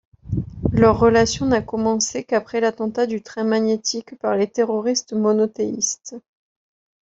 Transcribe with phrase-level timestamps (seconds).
[0.71, 6.15] Leur relation n'a commencé qu'après l'attentat du train magnétique par les terroristes monothéistes.